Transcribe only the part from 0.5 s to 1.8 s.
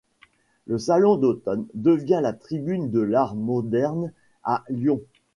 Le Salon d'automne